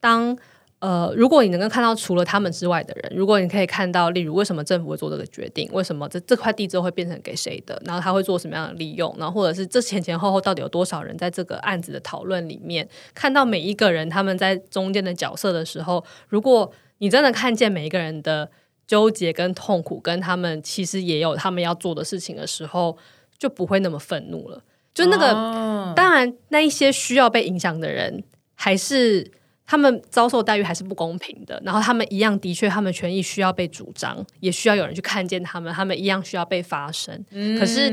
[0.00, 0.36] 当
[0.78, 18.50] 呃，如果你能够看到除了他们之外的人，如果你可以看到，例如为什么政府会做这个决定，为什么这这块地之后会变成给谁的，然后他会做什么样的利用，然后或者是这前前后后到底有多少人在这个案子的讨论里面，看到每一个人他们在中间的角色的时候，如果你真的看见每一个人的
[18.86, 22.98] 纠结跟痛苦，跟他们其实也有他们要做的事情的时候，
[23.38, 24.62] 就不会那么愤怒了。
[24.92, 28.22] 就那个，哦、当然那一些需要被影响的人
[28.54, 29.32] 还是。
[29.66, 37.24] 他们遭受待遇还是不公平的，然后他们一样，的确，他们权益需要被主张，也需要有人去看见他们，他们一样需要被发声。
[37.32, 37.92] 嗯、可是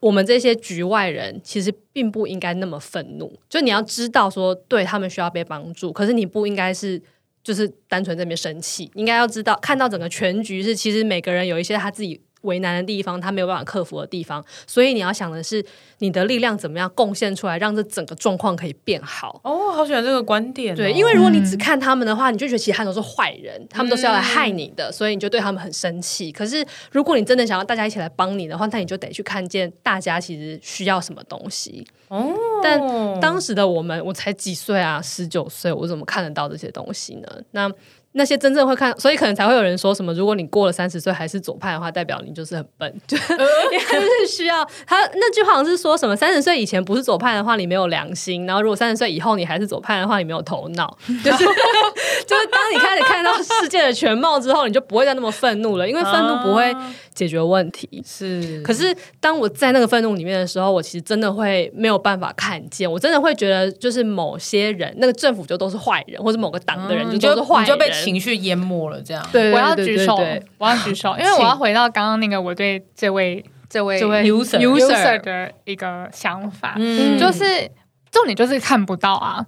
[0.00, 3.38] 我们这些局外人，其实并不应该那么愤怒。
[3.48, 7.00] 就你要知道说，对他们需要被帮助，可是你不应该是
[7.44, 12.20] 就是单纯在那边生气，应该要知道看到整个全局是，其实每个人有一些他自己。
[12.42, 15.64] 为难的地方，他没有办法克服的地方，所以你要想的是，
[15.98, 19.40] 你的力量怎么样贡献出来，让这整个状况可以变好。
[19.44, 20.76] 哦，好喜欢这个观点哦。
[20.76, 26.32] 对，因为如果你只看他们的话，你就觉得其他都是坏人，他们都是要来害你的，嗯，所以你就对他们很生气。
[26.32, 31.86] 可是如果你真的想要大家一起来帮你的话，那你就得去看见大家其实需要什么东西。
[32.08, 32.80] 哦，但
[33.20, 37.28] 当时的我们，我才几岁啊，十九岁，我怎么看得到这些东西呢？
[37.50, 37.70] 那。
[38.12, 50.98] 那些真正会看，所以可能才会有人说什么：如果你过了三十岁还是左派的话，代表你就是很笨， 就你还是需要他那句话好像是说什么：三十岁以前不是左派的话，你没有良心；然后如果三十岁以后你还是左派的话，你没有头脑。
[51.06, 51.44] 就是
[52.26, 56.74] 就是当你开始看到世界的全貌之后，你就不会再那么愤怒了，因为愤怒不会
[57.14, 58.02] 解决问题。
[58.06, 67.92] 是，可是当我在那个愤怒里面的时候，我其实真的会没有办法看见，我真的会觉得就是某些人，那个政府就都是坏人，或者某个党的人就都是坏人。
[67.92, 69.26] 情绪淹没了，这样。
[69.32, 70.16] 对，我要举手，
[70.58, 77.70] 我要举手，因为我要回到刚刚那个我对这位这位 user user 的一个想法，嗯，就是
[78.10, 79.44] 重点就是看不到啊，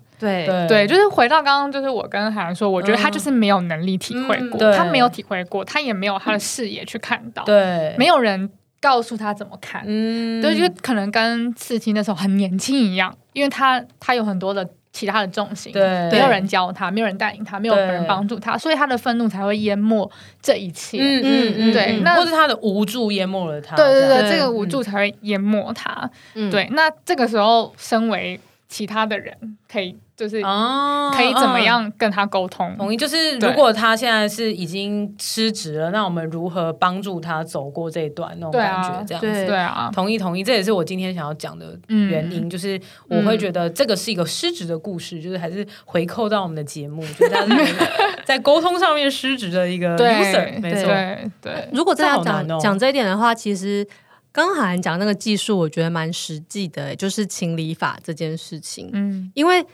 [0.46, 14.68] 对对，就是回到刚刚，就是我跟海洋说，我觉得他就是没有能力体会过，他没有体会过，他也没有他的视野去看到，对，没有人告诉他怎么看，嗯，对，就可能跟刺青那时候很年轻一样，因为他他有很多的。
[14.94, 20.06] 其他的重心，对，没有人教他，没有人带领他，没有人帮助他，所以他的愤怒才会淹没
[20.42, 20.98] 这一切。
[21.00, 23.74] 嗯嗯嗯，对，那或是他的无助淹没了他。
[23.74, 26.10] 对对对，这个无助才会淹没他。
[26.34, 29.34] 嗯、对，那这个时候，身为其他的人，
[29.66, 29.96] 可以。
[30.22, 32.72] 就是可以怎么样跟他沟通？
[32.76, 39.04] 同意，就是如果他现在是已经失职了，那我们如何帮助他走过这一段那种感觉？
[39.04, 42.48] 这样子，对啊，同意同意，这也是我今天想要讲的原因。
[42.48, 47.74] 就是我会觉得这个是一个失职的故事，就是还是回扣到我们的节目， 就是
[48.24, 50.86] 在沟通上面失职的一个 user，没错，
[51.40, 51.68] 对。
[51.72, 53.84] 如果真的要讲讲这一点的话，其实
[54.30, 58.88] 刚刚好像讲那个技术，我觉得蛮实际的，就是情理法这件事情。
[58.92, 59.66] 嗯，因为。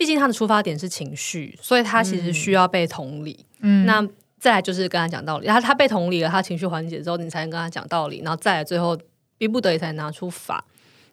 [0.00, 3.44] 毕竟他的出发点是情绪，所以他其实需要被同理。
[3.60, 4.02] 嗯，那
[4.38, 8.98] 再来就是跟他讲道理，然后他被同理了，他情绪缓解之后，你才能跟他讲道理，然后再来最后
[9.36, 10.64] 逼不得已才拿出法。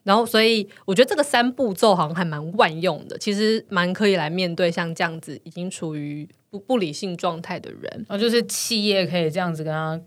[0.03, 8.05] 然后，所以我觉得这个三步骤好像还蛮万用的，其实蛮可以来面对像这样子已经处于不不理性状态的人。
[8.07, 9.99] 哦，就是企业可以这样子跟他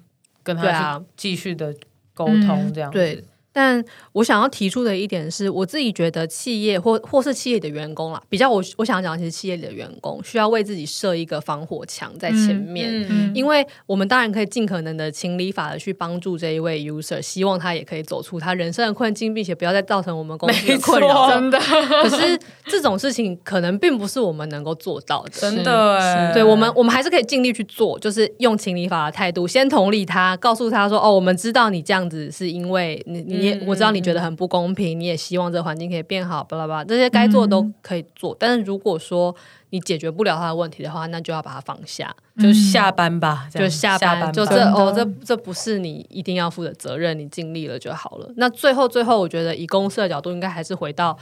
[0.43, 1.75] 跟他继续的
[2.15, 3.25] 沟通，这样子。
[3.53, 21.31] 但我想要提出的一点是，我自己觉得企业或或是企业的员工啦，比较我我想讲的其实企业里的员工需要为自己设一个防火墙在前面，嗯嗯、因为我们当然可以尽可能的情理法的去帮助这一位 user，希望他也可以走出他人生的困境，并且不要再造成我们公司的困扰。
[21.33, 25.31] 真的，可是这种事情可能并不是我们能够做到的。
[25.31, 38.33] 真的，对我们我们还是可以尽力去做，就是用情理法的态度，先同理他，告诉他说：“哦，我们知道你这样子是因为你你。”也我知道你觉得很不公平，你也希望这个环境可以变好，巴拉巴拉，这些该做的都可以做。
[38.35, 39.35] 嗯、但是如果说
[39.71, 48.31] 你解决不了他的问题的话，那就要把它放下，就下班吧，就下班，下班就这的哦，这这不是你一定要负的责任，你尽力了就好了。
[48.37, 51.17] 那最后最后，我觉得以公司的角度，应该还是回到。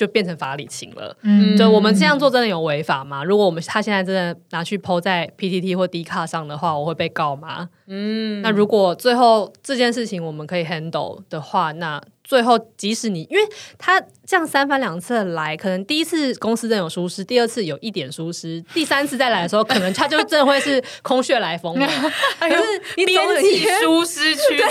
[0.00, 3.22] 就变成法理情了，嗯，就我们这样做真的有违法吗？
[3.22, 7.68] 如果我们他现在真的拿去 PO 在 PTT 或 D 卡上的话，我会被告吗？
[7.86, 13.42] 嗯，那如果最后这件事情我们可以 handle 的话，那最后即使你因为
[13.76, 21.86] 他这样三番两次来，可能第一次公司真有疏失，第二次有一点疏失，第三次再来的时候，可能他就真的会是空穴来风了。
[22.40, 22.62] 可是
[22.96, 24.62] 你编辑 疏失区域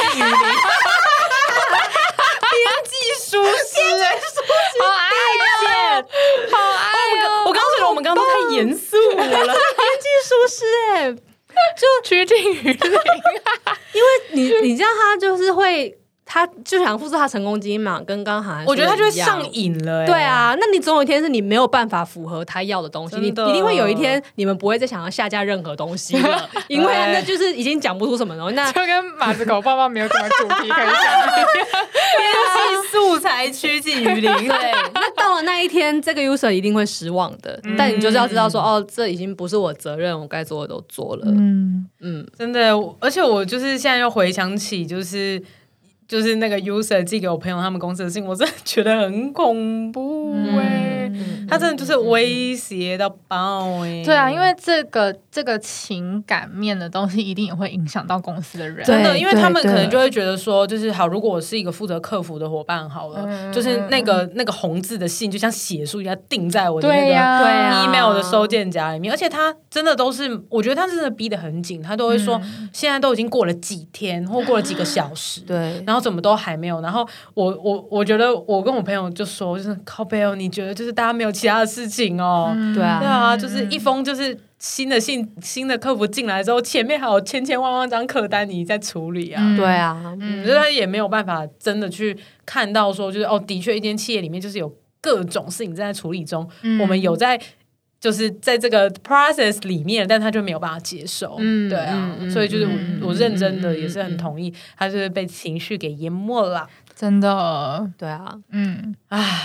[3.38, 3.44] 里。
[3.44, 5.10] 编辑疏失，好爱
[5.62, 5.68] 见，
[6.52, 6.88] 好爱。
[7.46, 9.16] 我刚刚觉得我们刚刚都太严肃了。
[9.16, 9.28] 编
[10.00, 11.12] 辑疏失，哎，
[11.78, 12.92] 就 趋近于零。
[13.94, 15.98] 因为你，你知道他就是会。
[16.32, 20.06] 他就想复制他成功基因嘛，跟刚刚我觉得他就会上瘾了。
[20.06, 28.54] 对啊，那你总有一天是你没有办法符合他要的东西，你一定会有一天你们不会再想要下架任何东西了， 因为那就是已经讲不出什么东西。
[28.54, 34.32] 那就跟马子狗爸爸没有什么主题可以讲， 编辑素材趋近于零。
[34.48, 37.60] 对，那到了那一天，这个 user 一定会失望的。
[37.76, 41.24] 但你就是要知道说，哦，这已经不是我责任，我该做的都做了。
[41.26, 45.42] 嗯嗯，真的，而且我就是现在又回想起，就是。
[46.10, 50.99] 就是那个 user 寄给我朋友他们公司的信，我真的觉得很恐怖哎、欸，嗯、
[51.48, 54.04] 他真的就是威胁到爆哎、欸。
[54.04, 72.42] 对啊，因为这个这个情感面的东西一定也会影响到公司的人，真的，因为他们可能就会觉得说，就是好，如果我是一个负责客服的伙伴，好了，嗯、就是那个那个红字的信，就像血书一样钉在我的那个 email 的收件夹里面，而且他真的都是，我觉得他真的逼得很紧，他都会说，
[72.74, 76.00] 现在都已经过了几天或过了几个小时，对，然后。
[76.00, 82.52] 怎么都还没有，然后我我我觉得我跟我朋友就说，就是靠背哦，你觉得就是大家没有其他的事情哦？
[82.54, 97.40] 嗯、对啊，对啊，就是一封就是新的信，新的客服进来之后，前面还有千千万万张客单你在处理啊，嗯、对啊，嗯，所以他也没有办法真的去看到说，就是哦，的确一间企业里面就是有各种事情正在处理中，嗯、我们有在。
[98.02, 109.42] 就是在这个 process 里面，但他就没有办法接受，嗯，对啊，嗯、所以就是我、嗯、我认真的也是很同意，嗯、他就是被情绪给淹没了，真的，对啊，嗯，唉，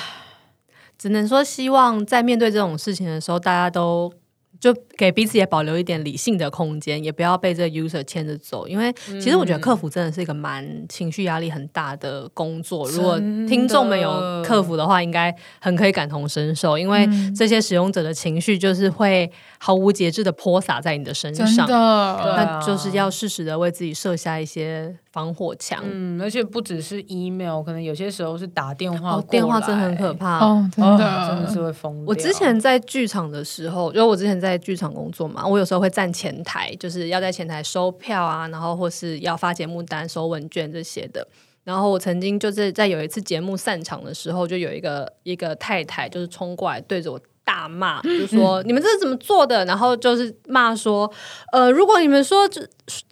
[1.05, 4.11] 只能说希望在面对这种事情的时候，大家都。
[4.59, 8.69] 就给彼此也保留一点理性的空间，也不要被这个 user 牵着走。
[8.69, 12.89] 因为其实我觉得客服真的是一个蛮情绪压力很大的工作。
[12.91, 13.19] 如果
[13.49, 14.11] 听众们有
[14.45, 16.79] 客服的话，应该很可以感同身受。
[16.79, 19.29] 因为这些使用者的情绪就是会
[19.59, 25.83] 毫无节制的泼洒在你的身上，真的，那就是要适时的为自己设下一些防火墙。
[25.83, 32.05] 嗯，而且不只是 email，可能有些时候是打电话，哦，电话真的很可怕，哦，真的，哦，真的是会疯。
[32.07, 34.35] 我之前在剧场的时候，因为我之前。
[34.45, 41.27] 在剧场工作嘛，我有时候会站前台，就是要在前台收票啊，然后或是要发节目单、收问卷这些的。
[41.63, 49.65] 然后我曾经就是在有一次节目散场的时候，就有一个一个太太就是冲过来对着我大骂，就说你们这是怎么做的？
[49.67, 51.11] 然后就是骂说，
[51.53, 52.67] 呃，如果你们说这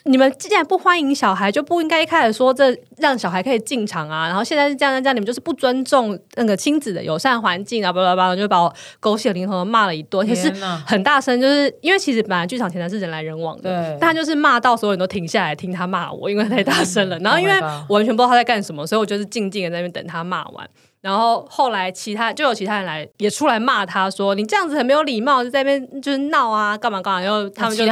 [0.04, 4.26] 你们既然不欢迎小孩，就不应该一开始说这让小孩可以进场啊。
[4.26, 10.50] 然后现在是这样这样，你们就是不尊重那个亲子的友善环境啊，巴拉巴拉，就把我狗血淋头的骂了一顿，也是
[10.86, 17.18] 很大声，就是因为其实本来剧场前台是人来人往的，但他就是骂到所有人都停下来听他骂我，因为太大声了。
[17.18, 17.52] 然后因为
[17.88, 20.68] 我完全不知道他在干什么，所以我就是静静的在那边等他骂完。
[21.02, 27.84] 然后后来其他就有其他人来也出来骂他说，你这样子很没有礼貌，就在那边就是闹啊干嘛干嘛，然后他们就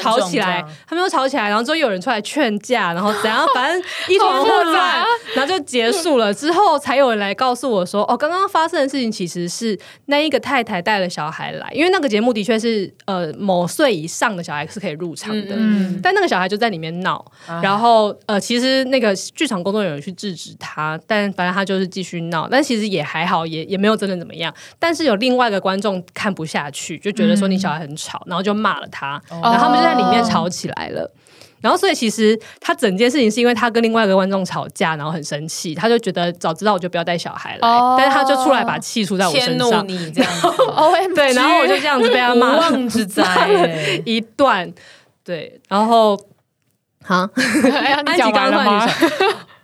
[0.00, 5.04] 吵起来，他们又吵起来，然后之后又有人出来劝架，然后怎样，反正一团混乱，
[5.34, 6.32] 然后就结束了。
[6.32, 17.24] 之后才有人来告诉我说，哦，刚刚发生的事情其实是那一个太太带了小孩来，因为那个节目的确是呃某岁以上的小孩是可以入场的，嗯嗯，但那个小孩就在里面闹，
[17.60, 22.48] 然后呃其实那个剧场工作人员去制止他，但反正他就是继续闹。
[22.52, 24.54] 但其实也还好，也也没有真的怎么样。
[24.78, 31.10] 但是有另外一个观众看不下去，就觉得说你小孩很吵，嗯、然后就骂了他，哦、然后他们就在里面吵起来了。
[31.60, 37.68] 然后所以其实他整件事情是因为他跟另外一个观众吵架，然后很生气，他就觉得早知道我就不要带小孩来。
[37.68, 40.48] 哦、但是他就出来把气出在我身上，你这样子。
[41.14, 43.24] 对，然后我就这样子被他骂，无妄之灾
[44.04, 44.72] 一段。
[45.24, 46.20] 对，然后
[47.04, 47.28] 好，
[48.06, 48.88] 安吉刚刚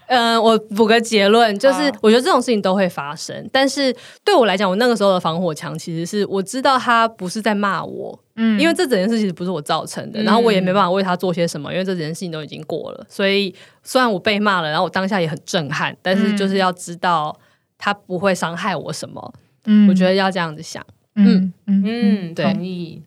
[0.09, 3.95] 嗯、呃，我补个结论，就是我觉得这种事情都会发生，啊、但是
[4.25, 17.39] 对我来讲，我那个时候的防火墙其实是我知道他不是在骂我，嗯，因为这整件事其实不是我造成的，然后我也没办法为他做些什么，因为这整件事情都已经过了，所以虽然我被骂了，然后我当下也很震撼，但是就是要知道
[17.77, 19.35] 他不会伤害我什么，
[19.67, 20.85] 嗯，我觉得要这样子想，
[21.17, 22.35] 嗯嗯。
[22.35, 23.03] 同意。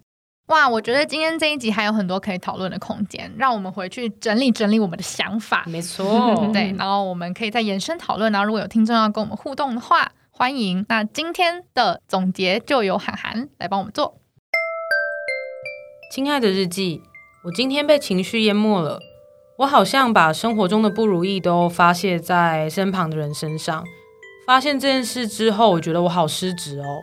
[0.52, 5.64] 哇，我觉得今天这一集还有很多可以讨论的空间，让我们回去整理整理我们的想法。
[5.66, 8.30] 没错， 对，然后我们可以再延伸讨论。
[8.34, 10.86] 然后如果有听众要跟我们互动的话，欢迎。
[10.90, 14.18] 那今天的总结就由涵涵来帮我们做。
[16.14, 17.02] 亲爱的日记，
[17.46, 19.00] 我今天被情绪淹没了，
[19.60, 23.86] 我好像把生活中的不如意都发泄在身旁的人身上。
[24.46, 27.00] 发现这件事之后，我觉得我好失职哦。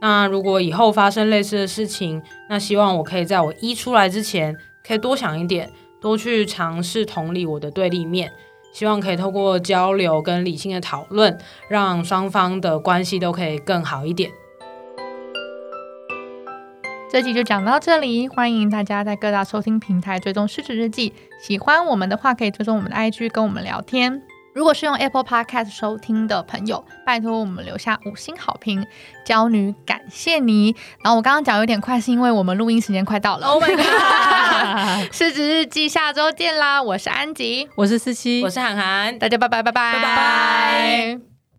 [0.00, 5.70] 那如果以后发生类似的事情，那希望我可以在我一出来之前，可以多想一点，
[6.00, 8.32] 多去尝试同理我的对立面。
[8.72, 11.36] 希望可以透过交流跟理性的讨论，
[11.68, 14.30] 让双方的关系都可以更好一点。
[17.10, 21.12] 这集就讲到这里，欢迎大家在各大收听平台追踪失职日记。
[21.42, 24.22] 喜欢我们的话，可以追踪我们的 IG 跟我们聊天。
[24.52, 28.84] 如果是用 Apple Podcast 收听的朋友，拜托我们留下五星好评，
[29.24, 30.74] 娇女感谢你。
[31.02, 33.46] 然后我刚刚讲有点快，是因为我们录音时间快到了。
[33.46, 35.12] Oh my god！
[35.12, 36.82] 失职日记下周见啦！
[36.82, 41.29] 我是安吉，我是思琪，我是涵涵，大家拜拜拜拜拜拜。